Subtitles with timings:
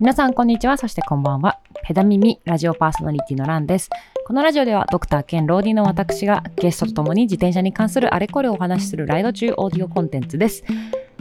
[0.00, 1.60] 皆さんこんにちは、そしてこんばんは。
[1.86, 3.90] ペダミミラジオパーソナリティのランです。
[4.26, 10.64] このラジオではドクター兼ローディの私がゲストとともに自転車に関するあれこれをお話しするライド中オーディオコンテンツです。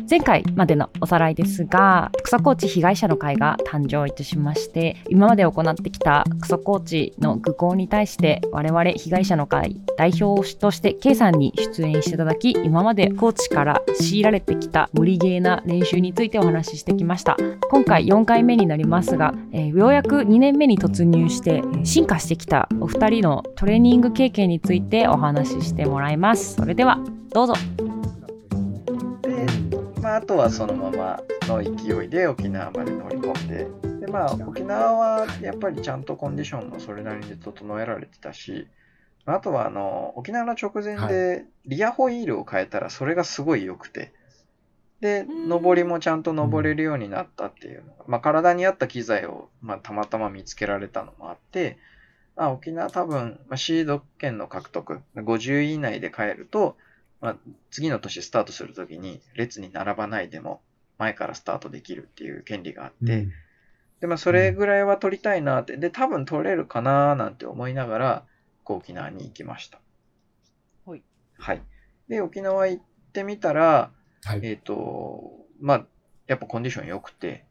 [0.10, 17.38] 前回までのおさらいですが、草コーチ被害者の会が誕生いたしまして、今まで行ってきた草コーチの愚行に対して、我々被害者の会代表として K さんに出演していただき、今までコーチから強いられてきた無理ゲーな練習についてお話ししてきました。
[17.70, 26.56] 今回4回目になりますが、えーようやく2年目に突入して進化してきたお二人のトレーニング経験についてお話ししてもらいます。
[26.56, 27.00] それでは
[27.34, 27.54] どうぞ。
[30.14, 33.68] あ、あとはそのままの勢いで沖縄まで乗り込んで、
[34.06, 38.68] でまあ、沖縄はやっぱりちゃんとコンディションもそれなりに整えられてたし、
[39.26, 44.14] まああとはあの沖縄の直前でリアホイールを変えたらそれがすごい良くて、
[45.04, 45.50] で、うん。
[45.50, 51.78] 登りもちゃんと登れるようになったっていうまあ、体に合った機材を、まあ、たまたま見つけられたのもあって、
[52.38, 56.78] まあ、沖縄多分、まあ、シード権の獲得、50位以内で帰ると、
[57.24, 57.38] まあ、
[57.72, 60.62] 次の年スタートするときに列に並ばないでも
[61.00, 63.32] 前からスタートできるっていう権利があって、うん
[64.04, 68.26] で、まあ、それぐらいは取りたいなって、で、多分取れるかななんて思いながら、
[68.66, 69.80] こう沖縄に行きました。
[70.86, 71.04] はい。
[71.38, 71.62] はい。
[72.10, 73.92] で、沖縄行ってみたら、
[74.26, 74.42] はい。
[74.44, 75.86] えっ、と、まあ、
[76.28, 77.46] やっぱコンディション良くて、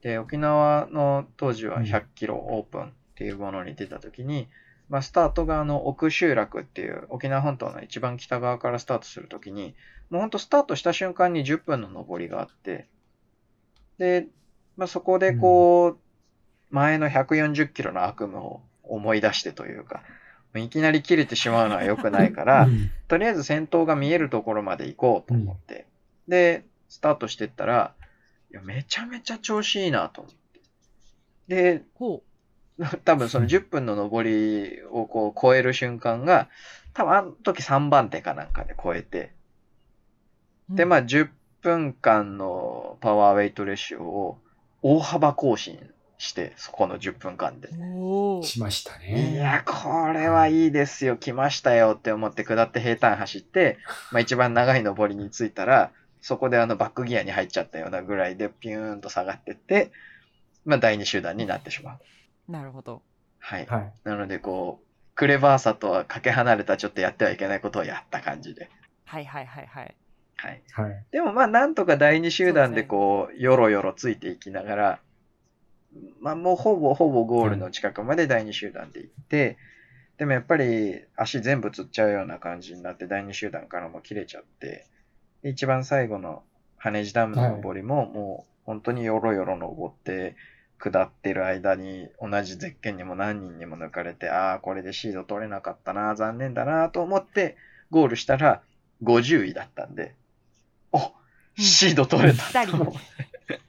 [0.00, 4.48] で、沖縄の当時はうん100キロオープンっていうものに出たときに、
[4.92, 9.74] まあ、スタートがあの奥集落っていう沖縄本島の一番北側からスタートするときに、
[10.10, 12.88] もうほんとスタートした瞬間に10分の上りがあって、
[13.96, 14.26] で、
[14.76, 15.98] まあ、そこでこう、
[16.68, 20.02] 前の140キロの悪夢を思い出してというか、
[20.54, 22.90] いきなり切れてしまうのは良くないから、うん。
[23.08, 25.86] とりあえず先頭が見えるところまで行こうと思って、
[26.28, 27.94] で、スタートしてったら、
[28.50, 30.60] いや、めちゃめちゃ調子いいなと思って。
[31.48, 32.22] で、ほ
[33.04, 36.48] 多分その10分の上りをこう超える瞬間が、
[36.94, 39.32] 多分あの時3番手かなんかで超えて、
[40.70, 40.76] う。
[40.76, 41.28] で、まあ10
[41.62, 44.38] 分間のパワーウェイトレシオを
[44.82, 45.78] 大幅更新
[46.18, 47.68] して、そこの10分間で。
[48.44, 49.36] しましたいね。
[49.36, 53.78] や、これはいいですよ、来ましたよって思って下って平坦走って、
[54.10, 55.90] まあ一番長い上りに着いたら、
[56.20, 59.90] そこであのバックギアに入っちゃったようなぐらいでピューンと下がってって、
[60.64, 61.98] まあ第二集団になってしまう。
[62.48, 63.02] なるほど。
[63.38, 63.66] はい。
[63.66, 63.92] はい。
[64.04, 68.68] なのでこう、クレバーさとはかけ離れたちょっとやってはいけないことをやった感じで。
[69.04, 69.94] はいはいはいはい。
[70.36, 70.62] はい。
[70.72, 71.04] はい。
[71.12, 75.00] でもまあなんとか第二集団でこう、よろよろついていきながら、
[76.20, 79.58] まあもうほぼほぼゴールの近くまで第二集団で行って、
[80.18, 84.86] でもやっぱり足全部つっちゃうような感じになって第二集団からも切れちゃって、
[85.42, 86.42] で一番最後の
[86.76, 90.36] 羽地ダムの登りももう本当によろよろ登って、
[90.82, 97.56] 下ってる間に同じゼッケンにも何人にも抜かれて、ああ、これでシード取れなかったな、残念だなと思って
[97.90, 98.62] ゴールしたら
[99.04, 100.16] 50位だったんで、
[100.90, 101.12] お
[101.56, 103.60] シード取れたと思って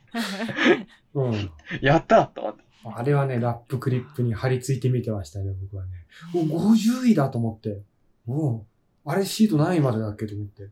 [1.14, 1.52] うん。
[1.82, 2.64] やったと思って。
[2.86, 5.92] あれはね、ラップクリップに貼り付いて見てましたよ、僕はね。
[6.34, 7.82] お、50位だと思って。
[8.28, 8.62] うん。
[9.06, 10.64] あれシート何位までだっけと思って。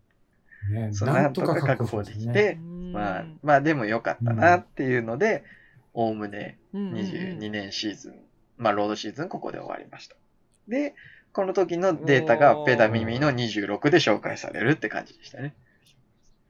[0.72, 2.34] ねなんとか確保できね。
[2.34, 5.44] て、うんまあ、まあでも良かったなっていうので、
[5.94, 8.16] おおむねうんうんうん22年シーズン、
[8.58, 10.16] まあロードシーズンここで終わりました。
[10.68, 10.96] で、
[11.34, 15.54] この時のデータがペダミミの26で紹介されるって感じでしたね。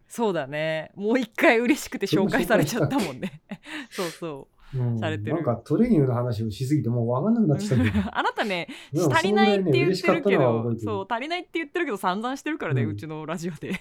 [0.07, 0.91] そうだね。
[0.96, 3.41] もう一回嬉しくて紹介されちゃったもんね。
[3.90, 7.47] そうそうんされてるなんかトレーニングの話をしすぎてもうわかんなくう。
[7.47, 13.79] なっ てきたあなたね、足りないって言ってるけど、そう、足りないって言ってるけど散々してるからね、うんうちのラジオで。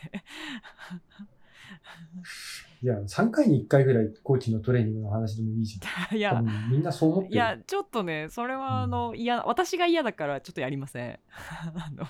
[2.83, 6.17] いや、3回に1回ぐらいコーチのトレーニングの話でもいいじゃん。
[6.17, 7.35] いやみんなそう思ってる。
[7.35, 11.19] いや、ちょっとね、それはあの、嫌、私が嫌だからちょっとやりません。
[11.77, 12.07] あの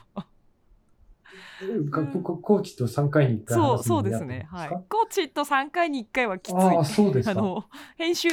[2.42, 4.48] コーチと3回に1回そう、そうですね。
[4.50, 4.68] はい。
[4.68, 6.56] かコーチと3回に1回はきつい。
[6.56, 7.32] ああ、そうですか。
[7.38, 7.64] あの、
[7.96, 8.28] 編集、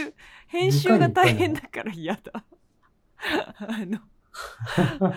[0.47, 2.43] 編集が大変だから嫌だ。
[3.57, 3.99] あの、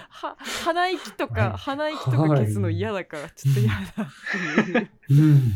[0.09, 5.23] は鼻息とか、はい鼻息とか消すの嫌だから、ちょっと嫌だっていう。
[5.23, 5.53] うん。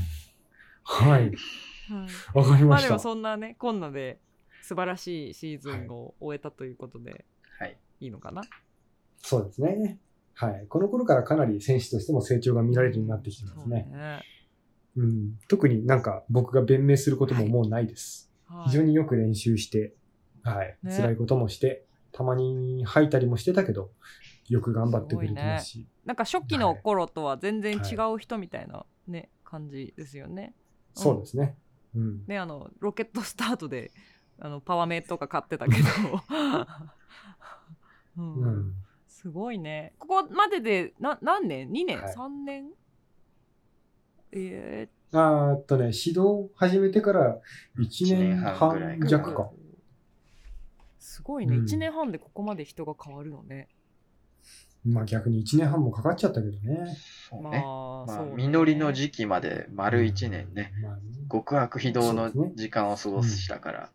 [0.84, 1.22] はい。
[1.22, 1.32] はい
[2.32, 2.98] わかりましたまあでも。
[2.98, 4.19] そんなね、こんなで
[4.62, 7.26] 素晴らしいシーズンを終えたということで、
[7.58, 7.76] はい。
[8.00, 8.42] いいのかな？
[9.19, 9.98] そうですね。
[10.34, 10.66] はい。
[10.69, 13.86] この頃からかなり選手としても成長が見られるようになってきてますね。
[13.90, 14.22] ね
[14.96, 15.38] うん。
[15.48, 18.31] 特になんか僕が弁明することももうないです。
[18.46, 19.94] はい非常によく練習して、
[20.42, 20.76] はい。
[20.82, 23.90] ね辛いこともして、たまに吐いたりもしてたけど、
[24.48, 25.86] よく頑張ってくれてますし。
[26.04, 30.54] なんか初期の頃とは全然違う人みたいなね、感じですよね。
[30.94, 31.56] そうですね。
[31.94, 32.25] うん。
[32.26, 33.91] ね、あの、ロケットスタートで
[34.38, 35.88] あのパワメとか買ってたけど、
[38.19, 38.35] うん。
[38.35, 38.75] うん。
[39.08, 39.94] すごいね。
[39.99, 42.14] ここまででな何年？2年、はい。
[42.14, 42.70] 3年？
[44.32, 47.38] えあーっとね、指導始めてから1
[47.79, 49.50] 年一年半弱か。
[50.99, 51.64] すごいね、うん。
[51.64, 53.69] 1年半でここまで人が変わるのね
[54.84, 56.78] まあ逆に1年半もかかっちゃったけどね。
[56.81, 56.86] ま
[57.31, 57.62] そうね。
[57.64, 60.82] あ、まあ、そうね実りの時期まで丸1年ね、うん。
[60.82, 63.90] まあね極悪非道の時間を過ごしたから。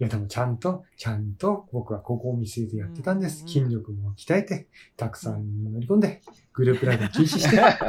[0.00, 3.42] いやでもちゃんと、ちゃんと僕はここを見据えてやってたんです。
[3.42, 6.22] うん筋力も鍛えて、たくさん乗り込んで、
[6.52, 7.56] グループライドを禁止して。
[7.58, 7.84] やって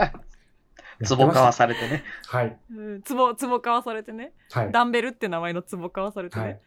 [0.99, 2.03] ました壺買わされてね。
[2.27, 2.59] はい。
[2.71, 4.71] うん、つぼつぼ買わされてね、はい。
[4.71, 6.61] ダンベルって名前のつぼ買わされてね、はい。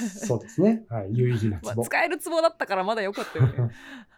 [0.08, 0.84] そうですね。
[0.88, 1.08] はい。
[1.10, 1.84] 有意義なまあ、壺。
[1.84, 3.74] 使えるつぼだったからまだよかったよね、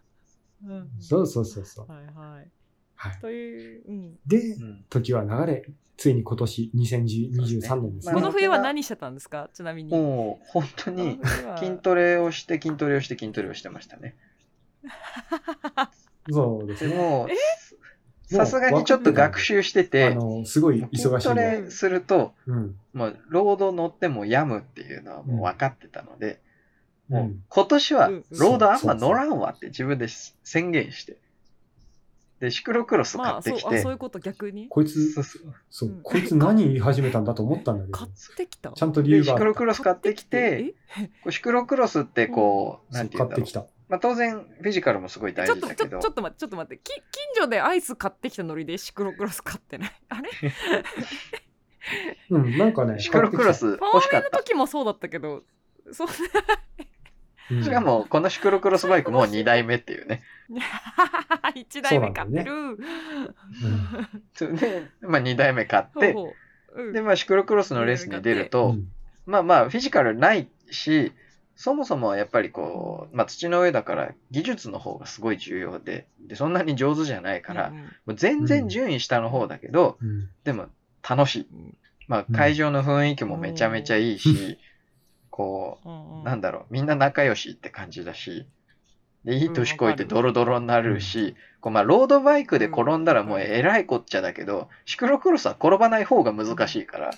[0.66, 1.90] うん、そうそうそうそう。
[1.90, 2.50] はいはい
[2.96, 3.18] はい。
[3.20, 5.64] という、うん、でう、ん時は流れ、
[5.96, 8.20] ついに今年2023年ですまあね。
[8.20, 9.50] この冬は何してたんですか？
[9.52, 11.18] ちなみにもう、本当に
[11.58, 14.16] 筋トレをして、筋トレをして、筋トレをしてましたね。
[16.30, 16.90] そうですね。
[16.90, 17.28] でももう
[18.28, 21.34] さすがにちょっと学習してあて、の、すごい忙し筋ト。
[21.34, 22.76] レすると、うん。
[22.92, 26.40] もう、ロード乗っても病むっていうのはもう分かってたので、
[27.08, 27.44] もううん。
[27.48, 30.08] 今年はうんロードあんま乗らんわって自分で
[30.42, 31.18] 宣言して。
[32.38, 34.68] で、シクロクロス買まあそうってきて、あそういうこと逆に？
[34.68, 35.54] こいつそう、そう。
[35.70, 36.02] そううん。
[36.02, 38.72] こいつ何言い始めたんだと思ったんだけ買ど、ってきた？
[38.72, 39.54] ちゃんと理由でシクロ。
[39.54, 43.42] クロス買ってきて、こうシクロクロスってこう、なんていうんだろう。
[43.42, 43.52] 買ってき。
[43.54, 43.64] た。
[43.88, 45.90] まあ当然、フィジカルもすごい大えちょっと事だけど。
[45.92, 46.82] ちょちょっ、と待ってちょっと待って。
[46.82, 47.02] き近
[47.36, 49.92] 所でアイス買ってきたノリでシクロクロス買ってない？
[50.10, 50.30] あれ？
[52.28, 54.36] うん、なんかね、シクロクロスパワーメの欲しかった。
[54.36, 55.42] 時もそうだったけど。
[55.90, 56.08] そう。
[56.08, 56.86] うん
[57.48, 60.22] しかも、このシクロクロスバイクもう2代目っていうね。
[61.54, 62.78] 一台目買ってる、うん
[64.34, 66.34] それで、まあ2代目買って、ほうほ
[66.76, 66.82] う。
[66.82, 66.92] うん。
[66.92, 68.88] で、まあシクロクロスのレースに出ると、うん
[69.26, 71.12] まあまあ、フィジカルないし、
[71.56, 80.28] そもそもやっぱりこう、まあ土の上だから技術の方がすごい重要で、で、そんなに上手じゃないから、うんもう全然順位下の方だけど、うん。
[80.44, 80.66] でも
[81.08, 81.48] 楽しい。
[81.52, 81.76] うん
[82.08, 82.34] まあうん。
[82.36, 84.58] 会場の雰囲気もめちゃめちゃいいし、
[85.36, 86.24] こうんうう、ん。
[86.24, 88.48] なんだろう、みんな仲良しって感じだし、
[89.24, 97.10] で、いい年越えてドロドロになるし、こうまあロードバイクで転んだらもうえらいこっちゃだけど、シクロクロスは転ばない方が難しいから、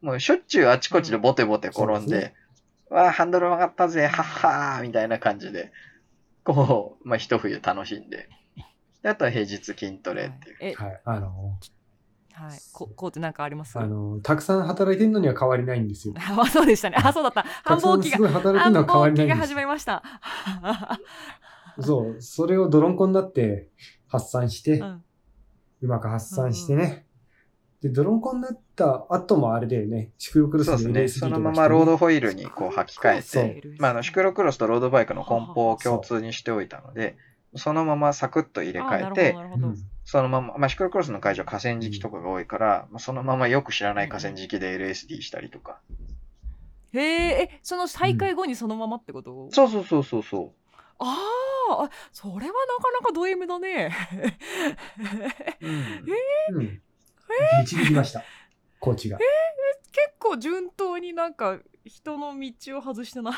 [0.00, 2.34] もうしょっちゅうあちこちでボテボテ転んで
[2.90, 5.70] わあ、ハンドル曲がったぜ、はっはーみたいな感じで、
[6.44, 8.28] こう、まあ一冬楽しんで、
[9.02, 10.56] であとは平日筋トレっていう。
[10.60, 11.00] えはい。
[11.04, 11.58] あの、
[12.38, 12.58] はい。
[12.72, 13.78] ここうってなんかあります？
[13.78, 16.14] あの、たくさん働いてるのには変わりないんですよ。
[16.18, 16.96] あそうでしたね。
[17.02, 17.42] あそうだった。
[17.42, 19.34] た繁忙期ががないんです。
[19.34, 20.02] 始まりました。
[21.80, 23.68] そう、それを泥んこになって
[24.08, 27.06] 発散して、ううんまく発散してね。
[27.80, 30.12] で、泥んこになった後もあれだよね。
[30.18, 31.28] シクロクロスそうでですね。
[31.28, 37.16] そのままロードホイールにこう履き替えて、まあ、あのシクロクロスとロードバイクの梱包を共通にしておいたので、
[37.56, 39.36] そのままサクッと入れ替えて、
[40.04, 45.80] そのまま、まあ、シクロクロスの会場は河川敷とかが多いから、まあそのままよく知らない河川敷で LSD したりとか。
[46.92, 50.52] へええその再開後にそのままってこと、そうそうそうそうそう。
[50.98, 52.52] あーあそれはなか
[52.92, 53.94] なかド M だね
[55.60, 56.82] うんうん。
[57.60, 58.22] 導きました。
[58.80, 59.18] コーチが。
[59.18, 59.26] 結
[60.18, 63.34] 構順当になんか人の道を外してない？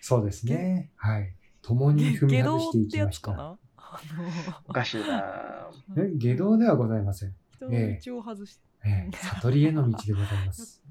[0.00, 0.90] そうですね。
[0.96, 1.32] はい。
[1.68, 3.20] 共に踏み外していってやきました。
[3.20, 3.58] つかな？
[3.76, 4.00] あ
[4.66, 5.68] おかしいな。
[5.98, 7.34] え、下道ではございません。
[7.60, 10.82] の人の道を外して、ええ、悟りへの道でございます。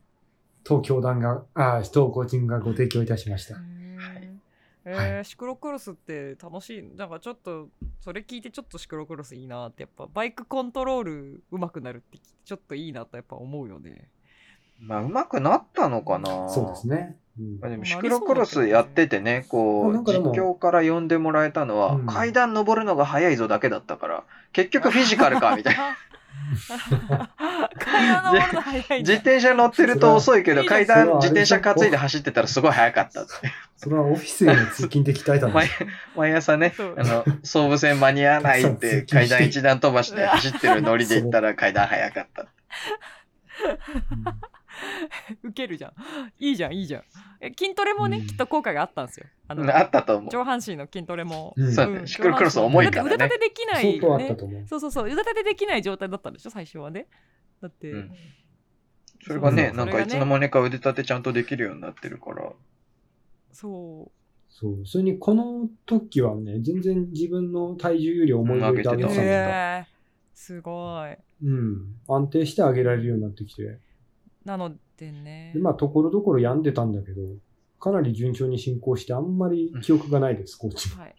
[0.63, 3.55] 当教団が、あ、当コーチングがご提供いたしました。
[3.55, 4.37] へー。
[4.85, 6.83] えはーシクロクロスって楽しい。
[6.95, 7.69] なんかちょっと
[7.99, 14.09] それ聞いてちょっとシクロクロスいいなってやっぱバイクコントロール上手くなるってちょっといいなとやっぱ思うよね。
[14.79, 16.47] まあ、上手くなったのかな。
[16.47, 17.17] そうですね。
[17.39, 17.59] うん。
[17.59, 22.05] まあでもシクロクロスやっててね、こう、実況から呼んでもらえたのは、うん。
[22.05, 25.97] 階段登るのが早いぞだけだったから、結局フィジカルか、みたいな。
[27.77, 33.31] 階段登るの早いんだ自転車乗ってると遅いけど、階段自転車担いで走ってたらすごい速かったって。
[33.75, 35.85] それはオフィスへの通勤で鍛えたんで毎す。
[36.15, 42.47] 毎朝ねあの、総武線間に合わないって階段一段飛ばして走ってるノリで行ったら階段速かった。
[45.43, 45.93] ウケるじゃん。
[46.39, 47.03] いいじゃんいいじゃん。
[47.41, 48.27] え筋トレもね、うん。
[48.27, 49.25] きっと効果があったんですよ。
[49.47, 50.29] あのあったと思う。
[50.29, 51.73] 上半身の筋トレも、うん。
[51.73, 52.07] そうね。
[52.07, 53.17] シクロクロス重いからね。
[53.17, 54.67] だって腕立てできない、相当あったね、と思う。
[54.67, 55.05] そうそうそう。
[55.05, 57.07] 腕立てできない状態だったんでしょ最初はね。
[57.61, 58.11] だって、うん。
[59.21, 62.53] それがね、そうなんかいつの間にか腕立てちゃんとできるようになってるから。
[63.51, 64.11] そう。
[64.49, 64.85] そう。
[64.85, 69.07] それに、この時はね、全然自分の体重より重い上げてたんだ。
[69.09, 69.85] へー。
[70.33, 71.17] すごい。
[71.43, 71.95] うん。
[72.07, 73.79] 安定して上げられるようになってきて。
[74.47, 75.59] なのってんねで、。
[75.59, 77.21] まあ、ところどころ病んでたんだけど、
[77.79, 81.01] かなり順調に進行して、あんまり記憶がないです、コーチも。
[81.01, 81.15] はい。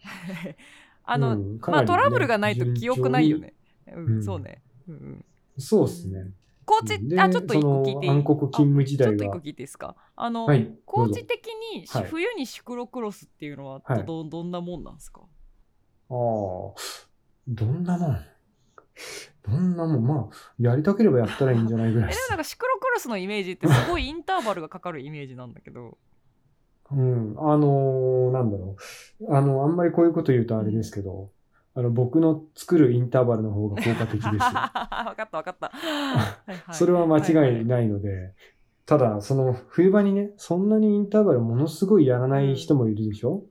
[1.05, 3.53] あの、うんかまあトラブルがないと記憶ないよね。
[3.93, 4.61] うん、うんそうね。
[4.87, 5.25] うんうん。
[5.57, 6.31] そうですね。
[6.65, 8.11] コーチ、であ、ちょっと一個聞いていい？
[8.11, 9.95] 暗黒勤務時代はあちょっと一個聞いていいですか？
[10.15, 10.71] あの、はい。
[10.85, 15.21] コーチ的にはい冬にシクロクロスっていうのははいど,、どんなもんなんですか？
[15.21, 16.15] ああ、
[17.47, 18.19] どんなもん？
[19.43, 20.07] どんなもん？
[20.07, 25.97] まあ、やりたければやったらいいんじゃないぐらいえ、ですでもなんかシクロスのイメージってすごいインターバルがかかるイメージなんだけど。
[26.91, 27.35] うん。
[27.37, 28.75] あのーなんだろ
[29.21, 29.35] う。
[29.35, 31.29] あの、あんまりこういうこと言うとあれですけど、
[31.75, 34.31] あの、僕の作るインターバルの方が効果的ですよ。
[34.33, 35.69] わかったわかった。
[35.69, 35.73] は
[36.47, 38.33] いはいそれは間違いないので、
[38.85, 43.43] ただ、その冬場にね、そんなにインターバルものすごいやらない人もいるでしょ、うん、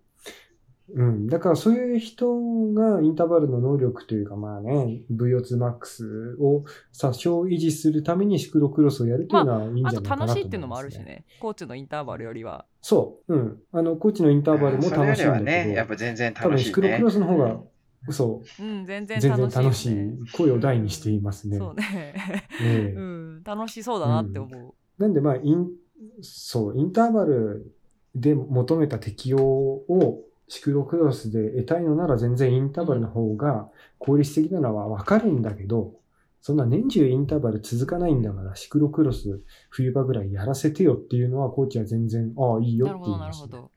[1.28, 6.64] だからそういう人がインターバルの能力というかまあね、VO2max を
[6.98, 10.98] 多少維持するためにシクロクロスをやるというのはいいんじゃあとないかなと思います、楽しいっていうのもあるし。
[11.00, 11.24] ね。
[11.40, 12.64] コーチのインターバルよりは。
[12.80, 13.34] そう。
[13.34, 13.58] うん。
[13.72, 17.02] あの、コーチのインターバルも楽しいんだりはね、けど、やっぱ全然多楽しいね分シクロク。
[17.02, 17.60] ロスの方が、
[18.10, 20.36] そう、うん、全然全楽しい、然楽しい。
[20.36, 21.58] 声を大にしていますね。
[21.58, 22.14] そうね。
[22.62, 25.02] ええうん、楽しそうだなって思う。
[25.02, 25.68] なんでまあ、イン、
[26.22, 27.74] そう、インターバル
[28.14, 35.94] で求めた適用をシクロクロスで得たいのなら全然インターバルの方が効率的なのはわかるんだけど、
[36.40, 43.48] そんな年中インターバル続かないんだから、シクロクロス冬場ぐらいやらせてよっていうのは、コーチは全然、ああ、いいよってなるほど、な言います、ね。
[43.48, 43.70] るほど。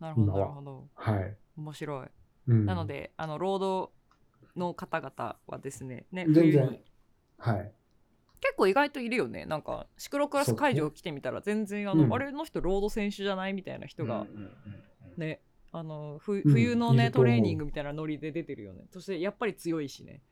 [0.00, 0.88] なるほど、今はなるほど。
[0.94, 1.36] はい。
[1.56, 2.06] 面白い。
[2.48, 3.92] うん、なの、で、あの、労働
[4.56, 6.84] の方々はですね、ね、全然冬に
[7.38, 7.72] はい。
[8.40, 9.44] 結構意外といるよね。
[9.44, 14.50] なんか、シクロクラス会場来てみたら、全然、あの、うんあれの人、ロード選手じゃないみたいな人がうん、うんうんうん
[15.16, 15.40] ね、
[15.72, 18.86] あの、ふうん冬のね、うトレーニングみたいなノリで出てるよね。
[18.90, 20.22] そして、やっぱり強いしね。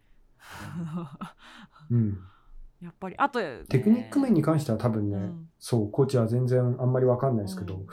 [1.91, 2.19] うん。
[2.81, 7.87] やっぱり、あと、テクニック面に関しては多分ね、うんそう、コーチは全然あんまりわかんないですけど、うん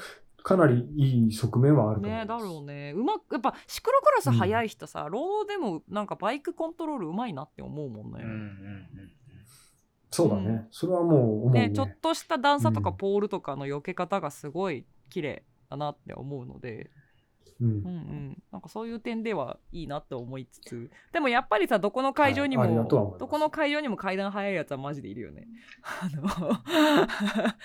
[0.45, 2.43] かなりいい側面はあると思いね、ます。
[2.43, 2.93] だろうね。
[2.95, 8.19] うまく、やっぱ、シクロクラス速い人さ、ロードでも、なんかバイクコントロールうまいなって思うもんね。
[8.23, 8.87] うんうんうん
[10.11, 10.49] そうだね。
[10.49, 11.69] うんそれはもう思うね。
[11.69, 16.89] ね、ちょっとした段差とかうんポールとかの避け方がすごい綺麗だなって思うので、
[17.61, 25.47] うんうんうん、なんかそういう点ではいいなって思いつつでもやっぱりさどこの会場にも、はいどこの会場にも階段速いやつはマジでいるよね。
[25.83, 26.27] あの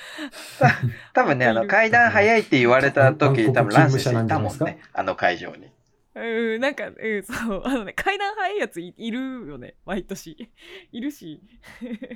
[1.13, 4.81] 多分ね、あの、階段早いって言われた時、多分ランスいたもんね。
[4.93, 5.71] あの会場に。
[6.15, 10.51] うん、なんか、うん、そう、あのね、階段速いやついいるよね、毎年。
[10.93, 11.41] いるし、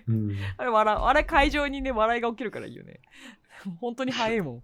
[0.09, 3.01] うんあれ、笑あれ会場にね、笑いが起きるからいいよね。
[3.81, 4.63] 本当に速いもん。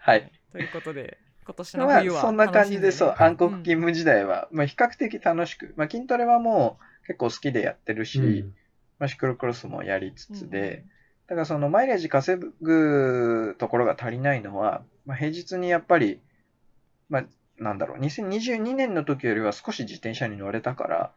[0.00, 0.32] はい。
[0.52, 8.54] ということで、今年のまあ冬は、そんな感じで、そう、暗黒うん勤務時代は、まあ、比較的楽しく、まあ、筋トレはもう結構好きでやってるし、うん。
[8.98, 10.90] まあ、シクロクロスもやりつつで、うん。
[11.28, 16.20] だからそのマイレージ稼ぐところが足りないのは、まあ、平日にやっぱり、
[17.08, 17.24] まあ、
[17.58, 21.12] なんだろう、2022年の時よりは少し自転車に乗れたから、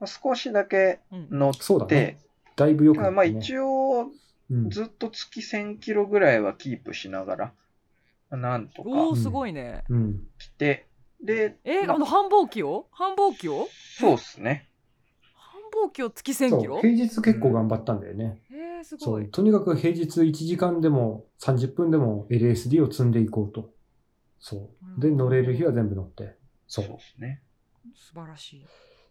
[0.00, 1.28] まあ、少しだけうん。
[1.30, 2.18] 乗って、そうだね。
[2.56, 3.38] だいぶ良くなった、まあね。
[3.38, 4.10] 一応
[4.50, 4.70] うん。
[4.70, 7.52] ずっと月1000キロぐらいはキープしながら、まあ
[8.36, 9.84] なんとかおお、すごいね。
[9.88, 10.20] うん。
[10.38, 10.88] 来て、
[11.22, 12.86] で、えーまああの繁忙期を？
[12.90, 13.68] 繁忙期を？
[13.98, 14.68] そうっすね。
[15.34, 16.60] 繁忙期を月1000そう？
[16.60, 18.42] キロ平日結構頑張ったんだよね。
[18.50, 19.30] えー、すごい。
[19.30, 23.70] とにかく平日1時間でも30分でも LSD を積んでいこうと。
[24.40, 25.00] そう。
[25.00, 26.36] で、乗れる日は全部乗って。
[26.66, 26.96] そそうう。
[26.96, 27.42] ですね。
[27.94, 28.66] 素晴らしい。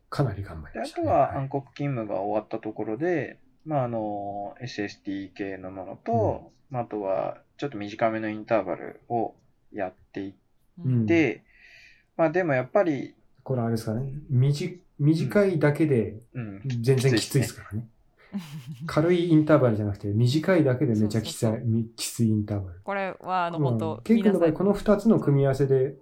[0.10, 1.08] かなり頑張りであました、ね。
[1.08, 9.36] とは暗黒勤務が終わったところで、まあ、あの、SST 系のものと、まあ、あとは、ちょっと短めのインターバルを
[9.72, 10.34] やっていっ
[10.84, 11.44] うんて、
[12.18, 13.14] まあ、でもやっぱり、
[13.44, 14.12] これあれですかね。
[14.32, 17.88] 短短いだけでうん、全然きついですからね。
[18.88, 22.82] 軽いインターバルじゃなくて、短いだけでめちゃきついそうそうそうみきついインターバル。
[22.84, 25.94] これは、あの、うん本当ケイ君の場合、この2つの組み合わせで、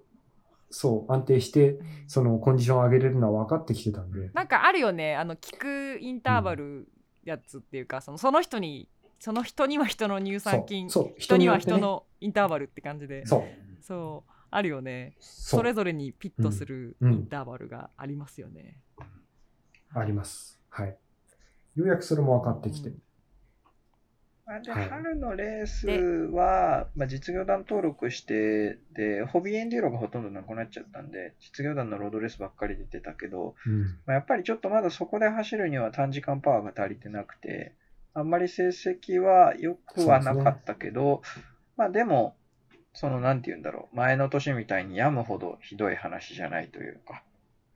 [0.69, 4.29] そう、安定して、そのコンディションを上げれるのは分かってきてたんで。
[4.33, 6.87] なんかあるよね、あの、聞くインターバル
[7.25, 8.87] やつっていうか、そのその人に、
[9.19, 13.43] その人には人の乳酸菌、そうそう人には人のインターバルって感じで、そう。
[13.81, 15.15] そう、あるよね。
[15.19, 18.77] それぞれにピッとするイうんンターバルがありますよね。
[19.93, 20.59] あります。
[20.69, 20.97] はい。
[21.75, 22.91] ようやくそれも分かってきて。
[24.45, 33.81] まあではい春のレースは、まあ、実業団登録して、で、ホビーエンデューロがほとんどなくなっちゃったんで、実業団のロードレースばっかり出てたけど、うん。
[34.07, 37.73] まあ、やっぱりちょっとまだそこで走るには短時間パワーが足りてなくて、
[38.13, 41.21] あんまり成績は良くはなかったけど、
[41.77, 42.35] まあでも、
[42.93, 47.23] そのなんて言うんだろう、前の年みたいに病むほどひどい話じゃないというか、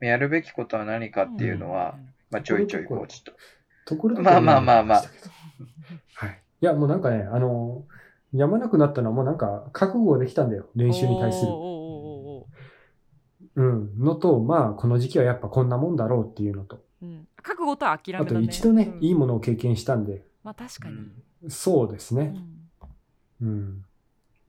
[0.00, 1.96] やるべきことは何かっていうのは、
[2.30, 3.32] まあちょいちょいコーチと。
[3.86, 5.04] ところまあまあまあまあ
[6.14, 6.30] はい。
[6.30, 7.84] いいや、もうなんかね、あの、
[8.32, 10.68] やまなくなったのはもうなんか覚悟できたんだよ。
[10.74, 11.52] 練習に対する。
[13.56, 13.98] うん。
[13.98, 16.82] のと、まあ、この時期はやっぱこんなもんだろうっていうのと。
[17.02, 18.46] うん、覚悟とは諦めあとだね。
[18.46, 20.26] 一度ね、うんいいものを経験したんで。
[20.42, 20.96] まあ確かに。
[21.48, 22.34] そうですね。
[22.34, 22.54] うん
[23.42, 23.84] うん。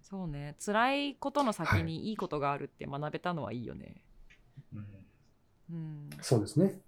[0.02, 0.56] そうね。
[0.64, 3.96] 辛いことの先にいいことがあるって学べたのはいいよね。
[4.74, 4.86] うん
[5.72, 6.10] うん。
[6.22, 6.80] そうですね。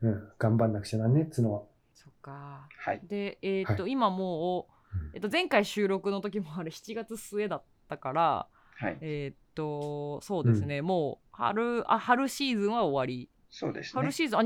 [0.00, 0.28] うん。
[0.38, 1.62] 頑張んなくちゃなんねっつうのは。
[1.94, 2.66] そっか。
[2.78, 3.00] はい。
[3.06, 8.98] で、えーっと、は今もう、うんえっと、前回収録の時もあれ7月末だったから、はい。
[9.02, 13.28] えーっと、そうですね、もう春あ春シーズンは終わり。
[13.50, 14.12] そうですね春。
[14.12, 14.42] シーズン、あ、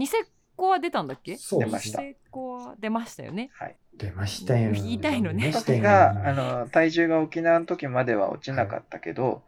[0.58, 1.36] ニセコは出たんだっけ？
[1.36, 2.02] そうです出ました。
[2.02, 3.50] ニセコは出ましたよね。
[3.54, 3.76] はい。
[3.96, 4.72] 出ましたよ。
[4.72, 5.52] 言いたいのね。
[5.52, 9.42] 時出ましたよが、あの、体重が沖縄の時までは落ちなかったけど、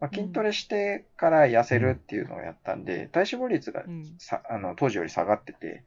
[0.00, 4.14] まあ、筋トレしてから痩せるっていうのをやったんで、体脂肪率がうん。
[4.18, 5.84] さあの当時より下がってて、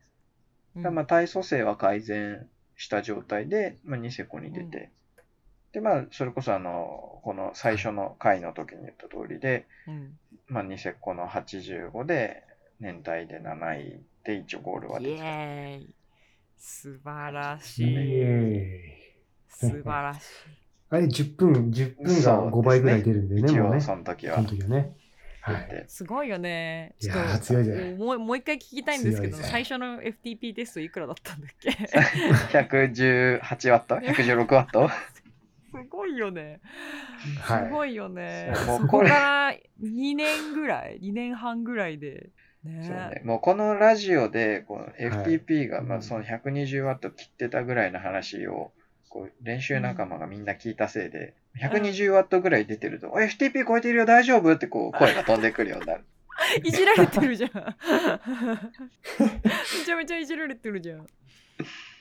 [0.76, 0.96] うん。
[0.96, 4.90] まあ体組成は改善した状態で、まあ、ニセコに出て、
[5.72, 10.18] で、まあ、それこそあの、この最初の回の時に言った通りで、うん。
[10.48, 12.44] まあ、ニセコの85で、
[12.82, 15.26] 年代で7位で一応ゴールはイエできた。
[15.26, 15.90] ーイ
[16.58, 17.96] 素晴らしイい。
[18.22, 18.98] エ
[19.48, 20.20] 素晴らしい。
[20.20, 20.58] ーイ。
[20.92, 23.82] あれ、10分、10分が5倍ぐらい出るんでね、一応もうね。
[23.82, 24.96] その時はその時はね。
[25.42, 25.68] はい。
[25.72, 26.94] 出て、すごいよね。
[27.02, 34.90] いやちょっとー強いぜもうもう一回聞きたいんですけど、最初の FTP テストいくらだったんだっけ？118ワット ?116 ワット？
[34.90, 34.98] す
[35.90, 36.60] ごいよね。
[37.40, 38.54] はいすごいよね。
[38.68, 42.30] ここれから2年ぐらい、2年半ぐらいで。
[42.64, 46.02] ねそうね、もうこのラジオでこの FTP がまうん。
[46.02, 48.72] あその120ワット切ってたぐらいの話を
[49.10, 54.54] こう練習仲間がみんな聞いたせいで、120ワットぐらい出てると、FTP 超えてるよ大丈夫？
[54.54, 56.06] ってこう 声が飛んでくるようになる。
[56.64, 57.52] いじられてるじゃん。
[59.20, 61.02] めちゃめちゃいじられてるじゃん。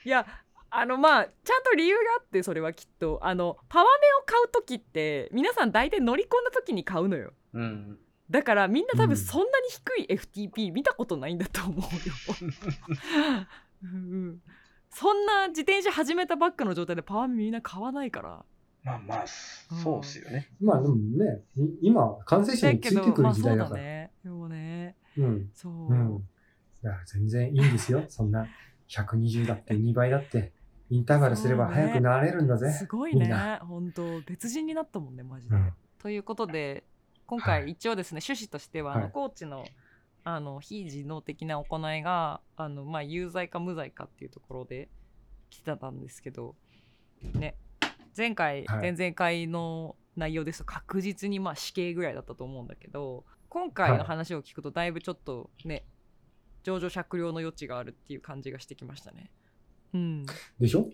[0.05, 0.25] いや、
[0.69, 3.19] あのまあちゃんと理由があってそれはきっと。
[3.21, 3.89] あのパワメ
[4.21, 7.33] を買う時って皆さん大体乗り込んだ時に買うのよ。
[7.53, 7.99] うん。
[8.31, 11.87] だからみんな多うん分そんなに低い FTP 見たことないんだと思うよ、
[13.83, 13.91] うんう
[14.31, 14.41] ん、
[14.89, 18.45] そんな自転車始めたばっかの状態でパワメみんな買わないから
[18.83, 20.49] まあまあ、そうっすよね。
[20.59, 23.75] まあでもね、い今、感染者についてくる時代だから。
[23.75, 25.51] だねでもねうん。
[25.53, 26.27] そう、うん。
[26.81, 28.03] だから全然いいんですよ。
[28.09, 28.47] そんな
[28.89, 30.51] 120だって2倍だって、
[30.89, 32.71] インターバルすれば早くなれるんだぜ。
[32.71, 33.59] すごいね。
[33.61, 36.83] 本当別人になったもんねマジで、うんということで
[37.31, 37.61] 今はい。
[37.61, 39.11] 回一応ですね、趣旨としては、あのはい。
[39.13, 39.65] コーチの
[40.23, 44.89] あの非自動的な行いがあの、まあ、有罪か無罪かっていうところで
[45.49, 46.55] 来てたんですけど
[47.33, 47.55] ね。
[48.15, 48.91] 前回、はい。
[48.93, 55.85] 前々回の内容ですと確実にまあ死刑ぐらいだったと思うんだけど今回の話を聞くとだいぶちょっとね
[56.63, 59.31] 情状酌量の余地があるっていう感じがしてきましたね。
[59.93, 60.25] うん、
[60.59, 60.89] でしょ？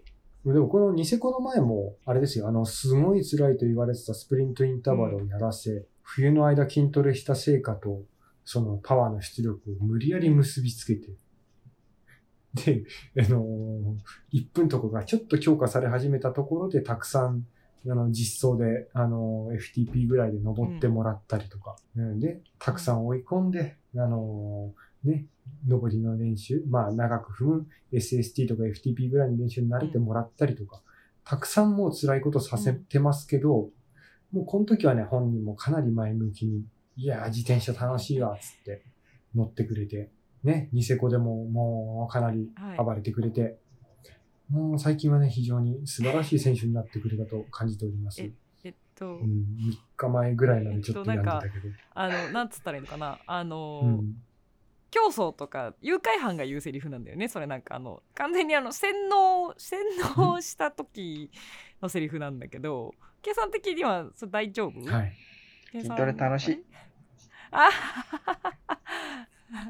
[0.46, 8.04] でもこのニセコの前も、あれですよ、あの、すごい辛いと言われてたスプリントインターバルをやらせ、冬の間筋トレした成果と、
[8.46, 11.10] そのパワーの出力を無理やり結びつけて、
[12.54, 12.84] で、
[13.20, 17.46] あのー、1分とかがちょっと強化され始めたところで、たくさん、
[17.86, 25.26] あの、実装で、あのー、FTP ぐらいで登ってもらったりとか、うんで、たくさん追い込んで、あのーね、
[25.68, 30.82] 登りの練習、まあ長く踏む SST とか FTP ぐらいの練習に慣れてもらったりとか、
[31.26, 33.70] たくさんもう辛いことさせてますけど、
[34.32, 38.84] もうこの時はね、本人もかなり前向きに、いやー、自転車楽しいわ、つって
[39.36, 40.10] 乗ってくれて、
[40.44, 43.58] ね、ニセコでももうかなり暴れてくれて、
[44.50, 48.22] もう最近はね、非常に素晴らしい選手になってくれたと感じております。
[48.22, 48.32] え
[48.64, 51.74] えっと、うん、3日前ぐらいまでちょっと病んでたけど。
[51.94, 53.20] あのなんつったらいいのかな？
[53.26, 54.16] あの、うん
[54.90, 59.80] 競争とか誘拐犯が言うセリフなんだよねそれなんかあの完全にあの洗脳洗
[60.16, 61.30] 脳した時
[61.82, 62.96] のセリフなんだけど
[63.28, 65.14] 計算的にはそれ大丈夫、はい。
[65.74, 66.64] 筋トレ楽しい
[67.52, 67.68] あ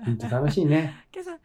[0.05, 0.93] 聞いて楽しいね。
[1.11, 1.39] 計算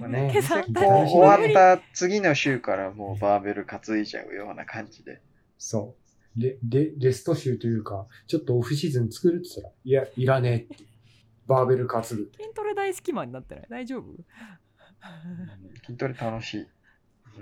[0.00, 5.20] まあね計算結こ構う終わった次の週からもうバーベル担いじゃうような感じで。
[5.58, 5.94] そ
[6.36, 6.40] う。
[6.40, 10.84] レ、レ、レスト集というか、ちょっとオフシーズン作るって言ったら、いや、いらねえって。
[11.46, 12.06] バーベル担ぐ。
[12.06, 13.66] 筋トレ大好きマンになってない？
[13.68, 14.04] 大丈夫？
[15.84, 16.60] 筋トレ楽しい。
[16.60, 16.68] うん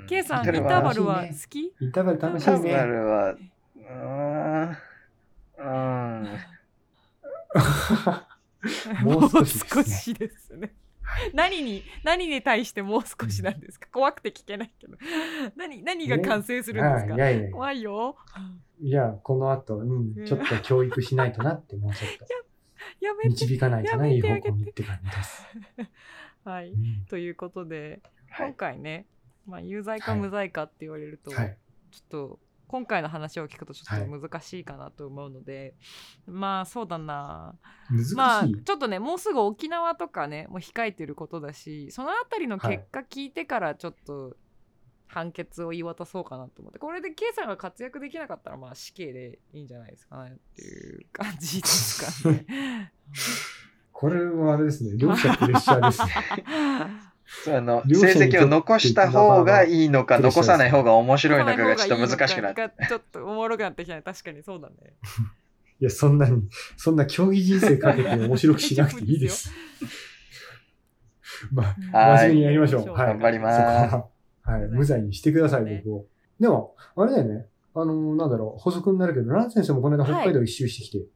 [0.08, 1.60] 計算イン筋トレはターバルは好き？
[1.80, 2.86] インターバル楽しいインターバね。
[2.86, 3.36] ルは、
[3.82, 6.38] うーん、うーん、
[9.04, 10.18] もう少しですね。
[10.28, 10.74] ですね。
[11.34, 13.88] 何に何に対してもう少しなんですか？
[13.92, 14.96] 怖くて聞けないけど。
[15.56, 17.14] 何何が完成するんですか？
[17.14, 17.20] あい。
[17.20, 18.16] やいや怖いよ。
[18.80, 22.26] いや、この後、うん、ちょっと教育しないとなって、もうちょっと。
[23.04, 23.28] やめて。
[23.30, 25.46] 導かないとな、いい方向にって感じです。
[26.44, 26.70] はい。
[26.72, 27.04] うん。
[27.06, 28.54] ということで今はい。
[28.54, 29.06] 回ね、
[29.46, 30.20] まあ、有罪かはい。
[30.20, 31.58] 無罪かって言われると、はい。
[31.90, 32.38] ちょっと
[32.72, 35.74] 今回の話を聞くとちょっと難しいかなと思うので、
[36.26, 37.54] まあそうだな
[37.90, 38.14] 難しい。
[38.14, 44.38] まあちょっとねもうすぐ沖縄とかねもう控えてることだしそのあたりの結果聞いてからちょっと
[45.06, 52.90] 判決を言い渡そうかなと思ってこれで K さんが活躍できなかったらまあ死刑でいいんじゃないですかねっていう感じですかね。
[53.92, 54.92] これはあれですね。
[54.96, 56.08] 両者プレッシャーですね。
[57.44, 62.68] そうあの成績を残した方がいいのか、残さない方が面白いのかがちょっと難しくなって。
[62.68, 64.74] てちょっとおもろくなってきたね 確かにそうだね。
[65.80, 69.50] いや、そんなに、そんな競技人生かけて面白くしなくていいです。
[71.50, 72.88] まあ、はい真面目にやりましょう。
[72.90, 73.06] はい。
[73.08, 74.06] 頑張りますは
[74.42, 74.60] はい。
[74.68, 76.06] 無罪にしてください、ね僕を。
[76.38, 77.46] でも、あれだよね。
[77.74, 81.06] あの、なんだろう、補足になるけど、ラン先生もこの間北海道一周してきて、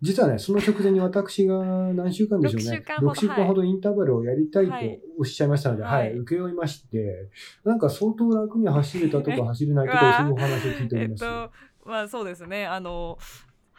[0.00, 1.58] 実はね、その直前に私が
[1.92, 2.70] 何週間でしょうね。
[2.70, 7.28] 6週間ほど6週間ほどインターバルをやりたいとはいおっしゃいましたので、はいはい、請け負いまして、
[7.64, 11.24] なんか相当楽に走れたとか走れないとか、そういうお話を聞いておえっります。
[11.26, 11.50] と
[11.88, 13.18] まあそうですねあの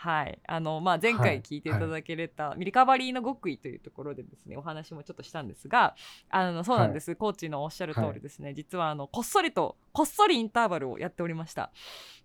[0.02, 0.40] はい。
[0.48, 5.94] あのまあ前回聞いていただけれた、ミリカバリーの極意というところでですねお話もちょっとしたんですが
[6.30, 11.64] あのそうなんです、コーチのおっしゃる通りですね、実はあのこっそりとこっそりインターバルをやっておりました。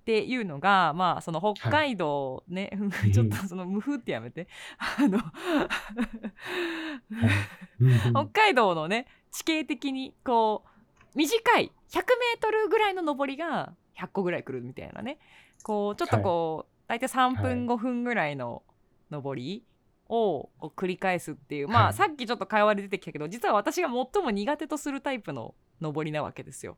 [0.02, 2.70] っていうのがまあその北海道ね、
[3.08, 4.46] い ちょっとその無風ってやめて。
[4.78, 5.18] あの
[8.12, 15.18] 北海道のね地形的にこう短い 100m ぐらいの上りが100個ぐらい来るみたいなね
[15.64, 18.62] こうちょっとこう、大体3分5分ぐらいの
[19.10, 19.64] 上り
[20.08, 21.94] を繰り返すっていう、まあはい。
[21.94, 26.76] さっきちょっと会話で出てきたけど実は私が最も苦手とするタイプの上りなわけですよ。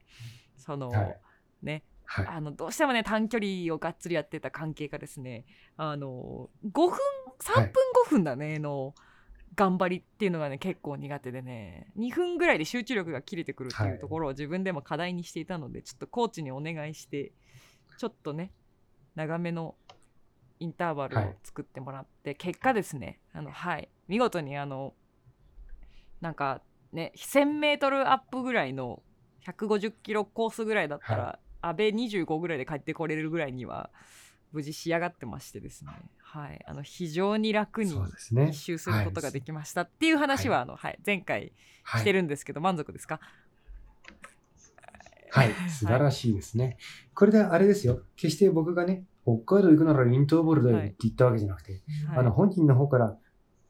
[0.57, 1.21] その、はい。
[1.63, 1.83] ね。
[2.05, 2.27] はい。
[2.27, 5.45] あのどうしてもね短距離をがっつりやってた関係がですね
[5.77, 6.91] あの5分
[7.41, 7.73] 3分
[8.07, 8.95] 5分だねの
[9.57, 11.89] 頑張りっていうのがね結構苦手でね。
[11.99, 17.33] 2分ぐらいで集中力が切れてくるっていうところを自分でも課題にしていたので、ちょっとコーチにお願いして
[17.99, 18.53] ちょっとね
[19.15, 19.75] 長めの
[20.59, 23.89] インターバルを作ってもらって、結果ですねあのはい。
[24.09, 24.95] 見事にあの
[26.21, 29.03] なんかね 1000m アップぐらいの
[29.45, 33.91] 150キロコースぐらいだったら、は安倍25ぐらいで帰ってこれるぐらいには
[34.53, 35.91] 無事仕上がってましてですね、
[36.23, 37.95] はい、あの非常に楽に
[38.49, 38.55] 一。
[38.55, 40.63] 周することができましたっていう話は、はい。
[40.63, 42.01] あのはい、前回はい。
[42.01, 43.21] してるんですけど、満足ですか？
[45.31, 46.79] はい、素晴らしいですね。
[47.15, 48.01] これであれですよ。
[48.17, 52.19] 決して僕がね、北海道行くならインターバルだよって言ったわけじゃなくて、はい。
[52.19, 53.17] あの本人の方から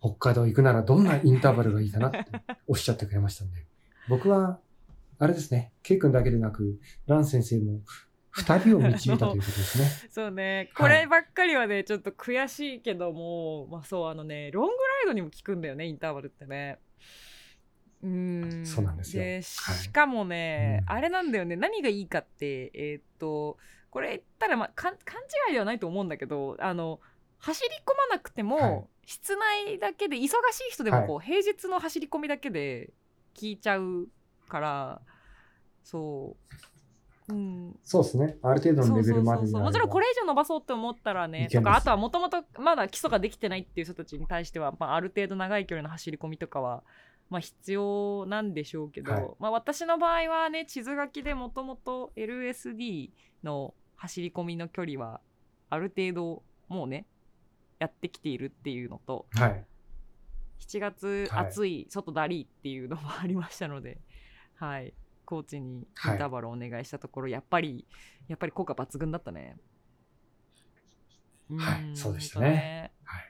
[0.01, 2.27] 北海道行くならどんなインターバルがいいかなって
[2.69, 3.67] おっしゃってくれましたんで、
[4.09, 4.61] 僕は、
[5.19, 7.81] あれですね、ケイ君だけでなく、ラン先生も
[8.31, 9.85] 二人を導いたということですね。
[10.13, 10.71] そうね。
[10.77, 16.79] こはいればっかりはね、ちょっと悔しいけどもまあそうあのねロングライドにも効くんだよねインターバルってね。
[18.03, 19.43] うーんそうなんですよ。
[19.43, 20.97] しかもね、うん。
[20.97, 21.57] あれなんだよね。
[21.57, 23.57] 何がいいかってえーっと
[23.97, 27.01] これ言ったら、まあ、かん勘違いではないと思うんだけどあの
[27.39, 28.85] 走り込まなくても、はい。
[29.07, 30.29] 室内だけで忙し
[30.69, 32.91] い人でもこう、平日の走り込みだけで
[33.35, 34.09] 聞いちゃう
[34.49, 35.01] から
[35.83, 36.37] そ
[37.31, 38.37] う、うん、そうですね。
[38.43, 39.63] ある程度のレベルまでにそうそうそうそう。
[39.63, 46.83] もちろんこれ以上伸ばそうって思ったらねとかあとはもともとまだ基礎ができてないっていう人たちに対しては、まあ、ある程度長い距離の走り込みとかは、
[47.31, 49.29] まあ、必要なんでしょうけど、はい。
[49.39, 53.11] まあ、私の場合はね地図書きでもともと LSD
[53.45, 55.21] の走り込みの距離は
[55.71, 57.07] ある程度もうね
[57.79, 59.65] やってきているっていうのとはい。
[60.59, 63.99] 7月はい暑い外だりっていうのもありましたので、
[64.57, 64.95] はい、
[65.27, 65.87] コーチにイン
[66.19, 67.85] ターバルをお願いしたところ、やっぱり
[68.29, 69.57] やっぱり効果抜群だったね。
[71.55, 72.93] はいんそうでしたね。
[73.05, 73.23] はい。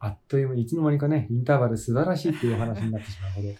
[0.00, 3.56] あっという間にいつの間にかね、インターバル素晴らしいっていうお話になってしまうほど、 イン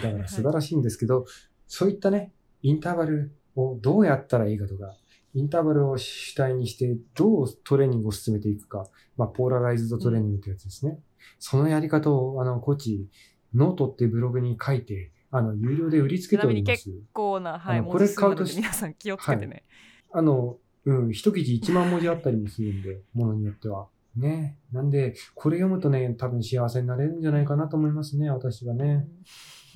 [0.00, 1.24] ターバル素晴らしいんですけど、
[1.66, 2.32] そういったね、
[2.62, 4.96] インターバルをどうやったらいいかとか、
[5.34, 10.98] インターバルを主体にしてどうトレーニングを進めていくか、まあ、ポーラライズドトレーニングってやつですね。
[11.38, 13.08] そのやり方を、あの、コーチ、
[13.54, 16.90] ノートっていうブログに書いて、あの、有料で売りつけております。
[16.90, 19.64] 結構な、はい、これ買うとで皆さん気をつけてね。
[20.12, 23.88] あの、うん、一記事1万文字あったりもするんで、ものによっては。
[24.16, 24.58] ね。
[24.72, 29.06] なんで、これ読むとね、多分幸せになれるんじゃないかなと思いますね、私はね。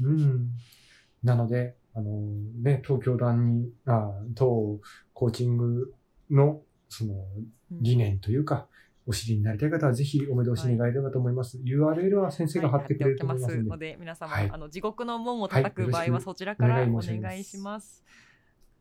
[0.03, 0.51] うん。
[1.23, 2.11] なので、あの、
[2.63, 4.81] ね、東京団に、あ当
[5.15, 5.95] コーチング
[6.31, 7.49] の、その、うん
[7.81, 8.69] 理念というか、
[9.07, 11.59] お知りになりたい方はぜひお目通し願えればと思います。
[11.59, 13.57] URL は先生が貼ってくれると思いますので。
[13.57, 13.65] はい。
[13.65, 14.51] ますので、皆様、はい。
[14.51, 18.05] あの地獄の門を叩く場合はそちらからおお願い申します。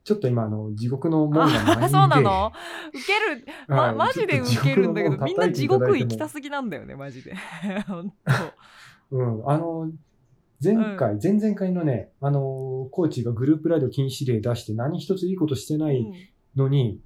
[0.03, 2.51] ちょっと今、あの、地獄の門がないんそうなの？
[2.89, 3.95] 受ける、 ま、はい。
[3.95, 7.35] マジで受けるんだけど、みんな地地獄行きたすぎなんだよね、マジで。
[7.87, 8.13] 本
[9.11, 9.91] うん、あの、
[10.63, 15.85] 前回、前々回のね、あの、コーチがグループライド禁止令出して何一ついいことして当。
[15.85, 16.13] ないうん
[16.55, 17.01] のに、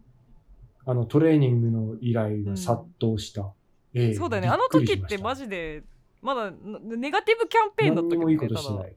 [0.86, 3.54] あの、トレーニングの依頼が殺到した。
[3.94, 4.50] ええそうだよね。
[4.50, 5.84] あの時ってマジで、
[6.22, 8.96] まだネガティブキャンペーンだったけど何にもいいことしてない。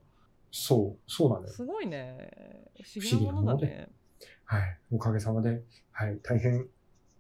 [0.50, 1.54] そう、そうなんだよ。
[1.54, 2.30] すごいね。
[2.82, 3.88] 不不思議なものだね。
[4.44, 4.78] はい。
[4.90, 6.18] おかげさまで、はい。
[6.22, 6.66] 大変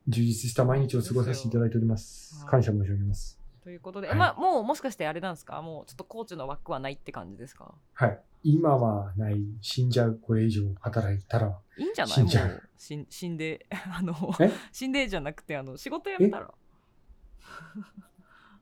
[0.08, 2.42] 充実した毎日を過ごさせていただいております。
[2.42, 3.39] はい感謝申し上げます。
[3.70, 4.16] ということで、はい。
[4.18, 5.62] まあもうもしかしてあれなんですか？
[5.62, 7.72] もうちょっとコーチの枠はないって感じですか？
[7.94, 8.20] はい。
[8.42, 12.14] 今はない、死んじゃう、これ以上働いたら、いいんじゃない？
[12.14, 12.62] 死んじゃう。
[12.76, 16.50] 死ん死んで、 あのえ、死んでじゃなくて、あの、仕事辞めたら。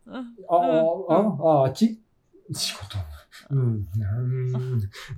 [0.06, 1.98] うんああ、うんああ、あっち
[2.52, 2.98] 仕事。
[3.50, 3.88] うん、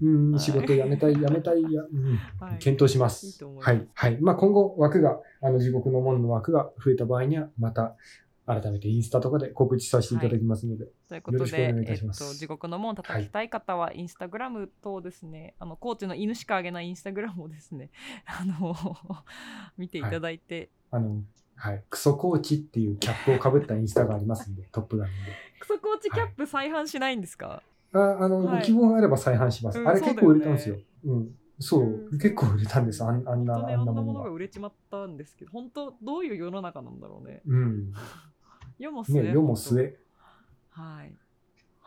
[0.03, 2.17] うん、うん、仕事辞めたい、 辞めたい、や、うん。
[2.39, 2.59] はい。
[2.59, 3.27] 検討します。
[3.27, 3.71] いいと思います。
[3.71, 3.89] はい。
[3.95, 4.21] はい。
[4.21, 7.97] まあ、今後枠が、あの、地獄の門の枠が増えた場合には、また、
[8.55, 17.91] 改めてインスタとかで告知させていただきますので、ということよろしくお願いいで、えっと、たします地獄の門叩きたい方は、インスタグラムとですね、あの、コーチの犬しかあげないインスタグラムをですね、
[18.27, 18.75] あの、
[19.79, 21.23] 見ていただいて、あの、
[21.57, 21.85] はい。
[21.91, 25.15] クソコーチっていうキャップをかぶったインスタがありますんで、 トップガンで。
[25.61, 29.79] クソコーチキャップ再販しないんですか、ああの、はいご希望があれば再販します。
[29.79, 30.79] うんあれ結構売れたんですよ。
[31.05, 31.35] うん。
[31.59, 33.05] そう、うん結構売れたんです。
[33.05, 34.15] あんあんな、ね、あんなも。
[34.15, 37.43] のが売れちまったんですけど、本当、どういう世の中なんだろうね。
[37.47, 37.93] うん。
[38.81, 39.23] 世も末。
[39.23, 39.97] ね、世も本末。
[40.75, 40.81] 当。
[40.83, 41.11] はい。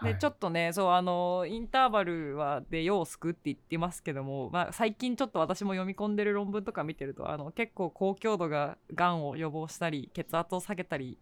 [0.02, 11.18] ではいちょっとねそうあのインターバルはで世を救うって言ってますけども、まあ、最近ちょっと私も読み込んでる論文とか見てるとあの結構高強度ががんを予防したり血圧を下げたり、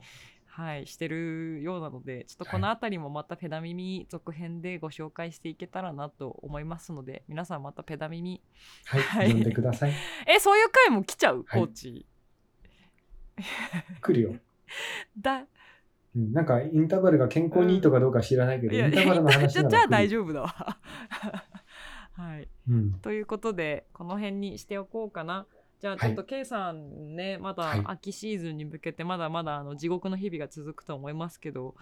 [0.47, 8.41] はい、してるようなのでちょっとこの辺りもまたペダ耳続編でご紹介していけたらなと思いますので皆さんまたペダ耳
[8.85, 8.99] は。
[8.99, 9.91] はいい呼んでください。
[10.25, 11.45] えそういう回も来ちゃう？
[11.47, 12.05] はいコーチ、
[14.01, 14.35] 来るよ。
[15.19, 15.45] だ
[16.15, 20.09] うんなんか、インターバルが健康にいいとかどうか知らないけど、いやインターバルの話じゃならじゃあ大夫。
[20.09, 20.47] 丈夫だわ
[22.13, 22.93] はいうん。
[23.01, 25.47] ということでこの辺にしておこうかな。
[25.79, 31.75] じゃあはいちょっと K さんね、まはいだ秋シーズンに向けてまだまだあの地獄の日々が続くと思いますけど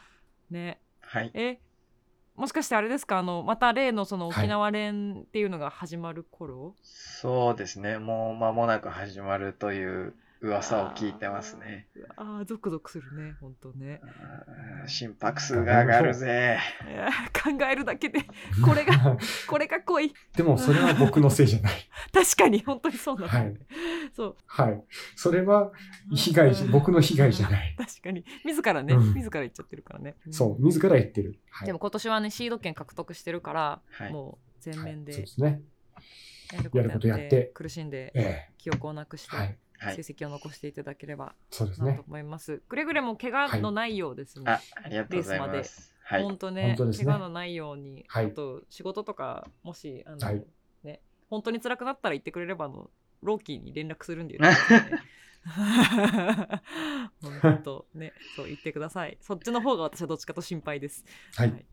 [0.49, 1.31] ねはい。
[1.33, 1.59] え
[2.35, 3.17] もしかしてあれですか？
[3.19, 7.97] あのまた例のそのはい沖縄連っていうのが始まる頃、そうですね。
[7.97, 11.88] もう間もなく始まるという噂を聞いてますね。
[12.15, 13.99] ああゾクゾクするね本当ね。
[14.88, 16.60] 心拍数が上がるぜ。
[17.34, 18.21] 考えるだけで
[18.63, 20.13] これが これが濃い。
[20.36, 21.73] でも、それは僕のせいじゃない。
[22.13, 23.60] 確かに本当にそうなんだよね、
[24.13, 24.38] そう。
[24.45, 24.84] はい。
[25.15, 25.71] それは、
[26.13, 27.75] 被害じ、僕の被害じゃない。
[27.78, 28.25] 確かに。
[28.45, 29.13] 自らね、うん。
[29.13, 30.15] 自ら言っちゃってるからね。
[30.32, 31.39] そう、自ら言ってる。
[31.49, 31.67] はい。
[31.67, 34.13] でも今年はねシード権獲得してるから、はい。
[34.13, 35.21] もう全面ではい。
[35.21, 35.62] そうですね。
[36.52, 37.52] ややることやって。
[37.54, 39.36] 苦しんでえ記憶をなくして。
[39.36, 39.58] えはい。
[39.79, 39.95] はい。
[39.95, 41.33] 成績を残していただければ。
[41.79, 42.59] なと思います。
[42.67, 44.43] くれぐれも怪我のないようですね。
[44.45, 45.95] あ、ありがとうございます。
[46.03, 46.23] はい。
[46.23, 50.43] 本当ねね怪我のないように、はいあと仕事とかもしあの、はい
[50.83, 52.89] ね本当に辛くなったら言ってくれればあの
[53.21, 54.99] ローキーに連絡するんで言ってくださいね。
[57.41, 59.17] 本当ねそう言ってください。
[59.21, 61.05] そっちの方が私はどっちかと心配です。
[61.35, 61.65] はい。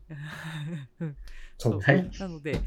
[1.01, 1.17] うん
[1.57, 1.81] そう。
[1.81, 2.59] はいなので、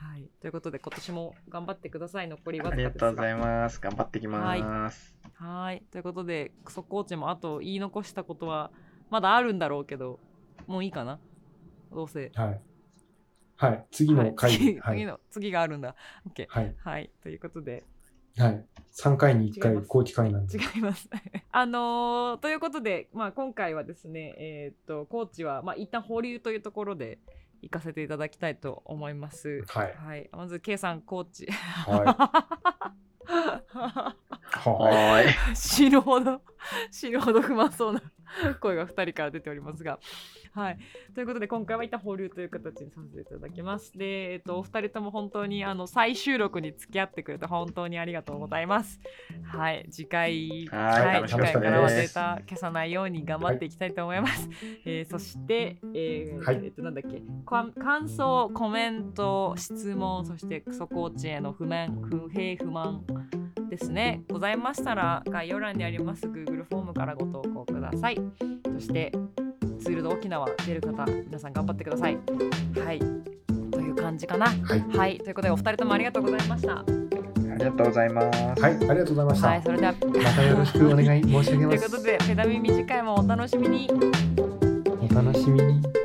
[0.00, 2.28] はい、ということで今年も頑張ってください。
[2.28, 3.06] 残りわずかありですが。
[3.06, 3.80] がとうございます。
[3.80, 5.16] 頑張ってきます。
[5.34, 8.70] はい、ということでクソコーチもあと言い残したことは
[9.10, 10.20] まだあるんだろうけど、
[10.68, 11.18] もういいかな？
[11.92, 12.30] どうせ。
[12.32, 12.60] はい。
[13.56, 13.86] はい。
[13.90, 14.80] 次はいの回次で。
[14.82, 14.98] はい。
[14.98, 15.96] 次の次があるんだ。
[16.32, 16.46] OK。
[16.48, 16.76] はい。
[16.78, 17.82] はい、ということで
[18.36, 18.64] はい。
[18.92, 20.58] 3回に1回違います高知会なんで。
[20.58, 21.10] 違います。
[21.50, 27.18] あのーということで、まあ、今回はですね、えーっとコーチは、まあ、一旦保留というところで
[27.62, 29.64] 行かせていただきたいと思います。
[29.68, 29.94] はい。
[29.96, 31.46] はい、まず K さんコーチ。
[31.50, 32.00] は
[33.68, 35.56] ははーい。
[35.56, 36.40] 死ぬほど
[36.90, 38.02] 死ぬほど不満そうな
[38.60, 39.98] 声が2人から出ておりますが。
[40.52, 40.78] はい、
[41.14, 43.96] ということで今回は一旦保留という形にさせていただきます。
[43.96, 49.00] で、えっと、お二人とも本当にあの再収録に付き合ってくれて本当にありがとうございます。
[49.44, 54.48] はい、次回、はい次回からはデータ消さないように頑張っていきたいと思います。
[54.84, 63.04] えーそして、えーはいえっとなんだっけか感想、コメント、質問、そしてクソコーチへの不満、不平不満
[63.68, 64.22] ですね。
[64.28, 68.20] ございましたら概要欄にあります Google フォームからご投稿ください。
[68.74, 69.12] そして
[69.80, 72.18] ツールド沖縄出る方、皆さん頑張ってください。
[72.84, 72.98] はい。
[73.70, 74.46] という感じかな。
[74.46, 74.80] はい。
[74.96, 75.18] はい。
[75.18, 76.78] ということでお二人ともありがとうございました。
[76.78, 76.84] あ
[77.58, 78.62] りがとうございます。
[78.62, 78.72] はい。
[78.72, 79.48] ありがとうございました。
[79.48, 79.62] はい。
[79.62, 81.84] それでは、またよろしくお願い申し上げとます。
[81.84, 83.90] いうことで、ペダ耳次回もお楽しみに。
[83.90, 85.97] お楽しみに。